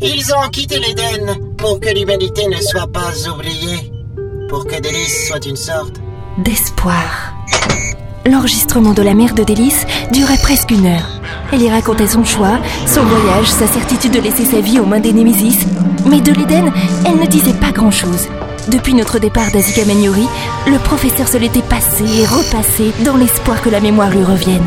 [0.00, 3.90] Ils ont quitté l'Éden pour que l'humanité ne soit pas oubliée.
[4.50, 5.94] Pour que Délice soit une sorte
[6.36, 7.32] d'espoir.
[8.26, 11.20] L'enregistrement de la mère de Délice durait presque une heure.
[11.50, 15.00] Elle y racontait son choix, son voyage, sa certitude de laisser sa vie aux mains
[15.00, 15.66] des Némésis.
[16.04, 16.70] Mais de l'Éden,
[17.06, 18.28] elle ne disait pas grand-chose.
[18.68, 23.80] Depuis notre départ d'Azika le professeur se l'était passé et repassé dans l'espoir que la
[23.80, 24.66] mémoire lui revienne.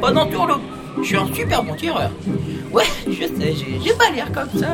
[0.00, 0.38] pas dans tout
[1.02, 2.10] Je suis un super bon tireur.
[2.72, 4.68] Ouais, je sais, j'ai pas l'air comme ça.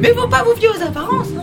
[0.00, 0.12] Mais...
[0.14, 1.28] faut pas vous fier aux apparences.
[1.36, 1.42] Hein.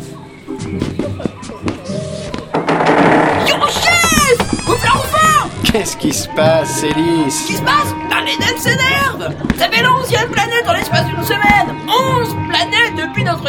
[3.47, 7.43] Yo, chef Vous enfin Qu'est-ce qui se passe, Elise?
[7.43, 7.95] Ce qui se passe?
[8.09, 10.80] Dans les s'énerve Ça fait la onzième planète dans 11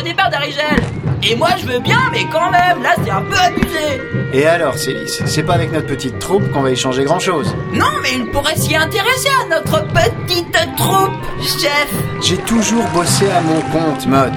[0.00, 0.82] départ d'Arigel
[1.22, 4.00] Et moi je veux bien, mais quand même, là c'est un peu abusé
[4.32, 8.10] Et alors, Célis, c'est pas avec notre petite troupe qu'on va échanger grand-chose Non, mais
[8.14, 11.88] il pourrait s'y intéresser à notre petite troupe, chef
[12.22, 14.32] J'ai toujours bossé à mon compte, Mott.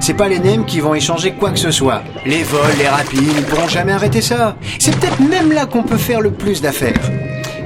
[0.00, 2.02] C'est pas les NEM qui vont échanger quoi que ce soit.
[2.24, 4.56] Les vols, les rapides, ils ne pourront jamais arrêter ça.
[4.78, 7.00] C'est peut-être même là qu'on peut faire le plus d'affaires.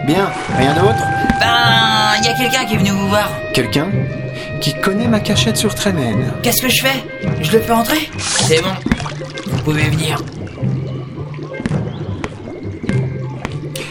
[0.06, 1.02] Bien, rien d'autre?
[1.40, 3.28] Ben, il y a quelqu'un qui est venu vous voir.
[3.54, 3.88] Quelqu'un?
[4.62, 6.32] Qui connaît ma cachette sur Tremen.
[6.44, 7.05] Qu'est-ce que je fais?
[7.42, 8.08] Je le fais entrer?
[8.18, 8.70] C'est bon.
[9.48, 10.22] Vous pouvez venir.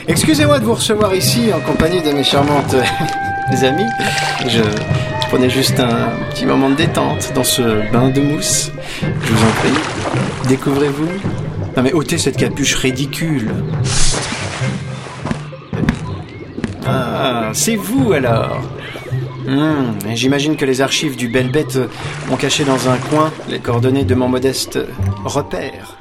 [0.08, 2.74] Excusez-moi de vous recevoir ici en compagnie de mes charmantes
[3.64, 3.84] amies.
[4.48, 8.72] Je, je prenais juste un petit moment de détente dans ce bain de mousse.
[9.02, 10.48] Je vous en prie.
[10.48, 11.10] Découvrez-vous
[11.76, 13.52] Non mais ôtez cette capuche ridicule.
[16.88, 18.62] Ah, c'est vous alors
[19.46, 21.80] hmm, J'imagine que les archives du Belle Bête
[22.32, 24.80] ont caché dans un coin les coordonnées de mon modeste
[25.26, 25.98] repère.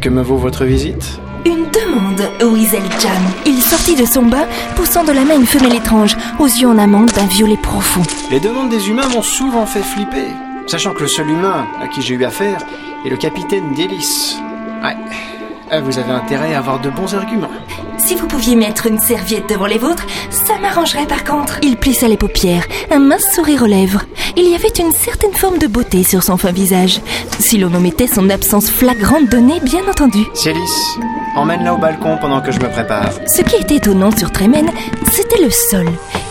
[0.00, 1.20] Que me vaut votre visite?
[1.46, 3.12] Une demande, Weasel Jam.
[3.46, 6.78] Il sortit de son bain, poussant de la main une femelle étrange, aux yeux en
[6.78, 8.02] amande d'un violet profond.
[8.30, 10.26] Les demandes des humains m'ont souvent fait flipper,
[10.66, 12.58] sachant que le seul humain à qui j'ai eu affaire
[13.06, 14.36] est le capitaine Délice.
[14.82, 14.96] Ouais,
[15.82, 17.50] vous avez intérêt à avoir de bons arguments.
[17.98, 21.58] Si vous pouviez mettre une serviette devant les vôtres, ça m'arrangerait par contre.
[21.62, 24.02] Il plissa les paupières, un mince sourire aux lèvres.
[24.36, 27.00] Il y avait une certaine forme de beauté sur son fin visage,
[27.38, 30.20] si l'on omettait son absence flagrante de nez, bien entendu.
[30.34, 30.98] Célis,
[31.36, 33.10] emmène-la au balcon pendant que je me prépare.
[33.26, 34.70] Ce qui était étonnant sur Tremen,
[35.12, 35.86] c'était le sol.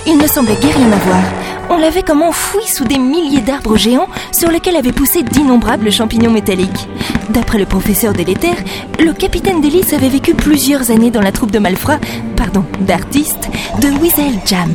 [0.07, 1.21] Il ne semblait guère rien avoir.
[1.69, 6.31] On l'avait comme enfoui sous des milliers d'arbres géants sur lesquels avaient poussé d'innombrables champignons
[6.31, 6.87] métalliques.
[7.29, 8.55] D'après le professeur délétère,
[8.99, 11.99] le capitaine d'hélice avait vécu plusieurs années dans la troupe de malfrats,
[12.35, 13.49] pardon, d'artistes,
[13.81, 14.73] de Weasel Jam.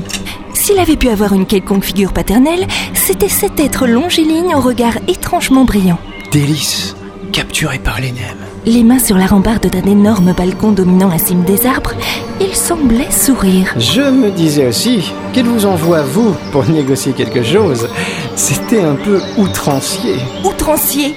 [0.53, 5.65] S'il avait pu avoir une quelconque figure paternelle, c'était cet être longiligne au regard étrangement
[5.65, 5.99] brillant.
[6.31, 6.95] Délice,
[7.33, 8.47] capturé par les nems.
[8.65, 11.95] Les mains sur la rambarde d'un énorme balcon dominant la cime des arbres,
[12.41, 13.75] il semblait sourire.
[13.77, 17.89] Je me disais aussi qu'il vous envoie, vous, pour négocier quelque chose.
[18.37, 20.15] C'était un peu outrancier.
[20.45, 21.17] Outrancier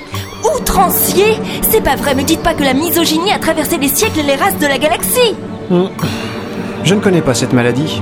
[0.59, 1.37] Outrancier
[1.69, 4.57] C'est pas vrai, me dites pas que la misogynie a traversé les siècles les races
[4.57, 5.35] de la galaxie
[5.69, 5.87] hmm.
[6.83, 7.99] Je ne connais pas cette maladie.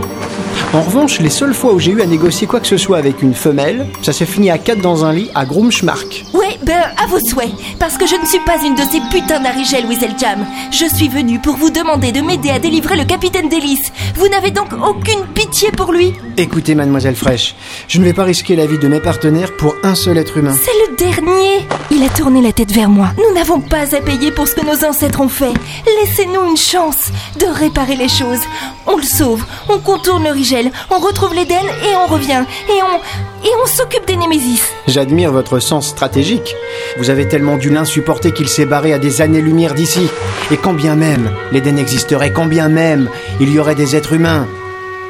[0.73, 3.21] En revanche, les seules fois où j'ai eu à négocier quoi que ce soit avec
[3.21, 6.25] une femelle, ça s'est fini à quatre dans un lit à Grumschmark.
[6.33, 9.39] Ouais, ben à vos souhaits, parce que je ne suis pas une de ces putains
[9.39, 9.83] d'Arigel
[10.19, 10.43] Jam.
[10.71, 13.91] Je suis venue pour vous demander de m'aider à délivrer le capitaine d'hélice.
[14.15, 17.53] Vous n'avez donc aucune pitié pour lui Écoutez, mademoiselle Fraîche,
[17.87, 20.55] je ne vais pas risquer la vie de mes partenaires pour un seul être humain.
[20.59, 23.09] C'est le dernier Il a tourné la tête vers moi.
[23.17, 25.53] Nous n'avons pas à payer pour ce que nos ancêtres ont fait.
[26.01, 28.41] Laissez-nous une chance de réparer les choses.
[28.87, 32.43] On le sauve, on contourne le Rigel, on retrouve l'Éden et on revient.
[32.69, 33.45] Et on.
[33.45, 34.63] Et on s'occupe des Némésis.
[34.87, 36.55] J'admire votre sens stratégique.
[36.97, 40.07] Vous avez tellement dû l'insupporter qu'il s'est barré à des années-lumière d'ici.
[40.49, 43.09] Et quand bien même l'Éden existerait, quand bien même
[43.41, 44.47] il y aurait des êtres humains,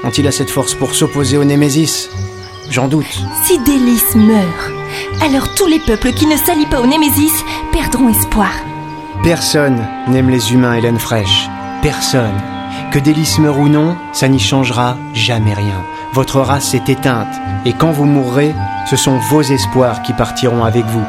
[0.03, 2.09] ont-ils assez de force pour s'opposer aux Némésis?
[2.71, 3.05] J'en doute.
[3.45, 4.71] Si Délice meurt,
[5.21, 8.51] alors tous les peuples qui ne s'allient pas aux Némésis perdront espoir.
[9.23, 11.47] Personne n'aime les humains, Hélène Fraîche.
[11.81, 12.52] Personne.
[12.93, 15.83] Que Délice meure ou non, ça n'y changera jamais rien.
[16.13, 17.33] Votre race est éteinte,
[17.65, 18.53] et quand vous mourrez,
[18.87, 21.03] ce sont vos espoirs qui partiront avec vous,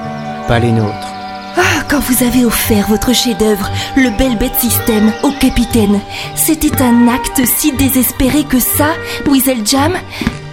[0.48, 1.12] pas les nôtres.
[1.58, 6.00] Ah, quand vous avez offert votre chef-d'œuvre, le bel bête système, au capitaine,
[6.34, 8.94] c'était un acte si désespéré que ça,
[9.26, 9.92] Weasel Jam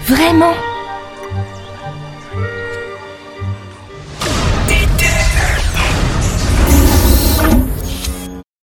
[0.08, 0.54] Vraiment